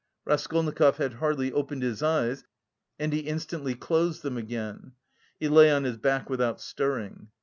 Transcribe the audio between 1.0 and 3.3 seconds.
hardly opened his eyes and he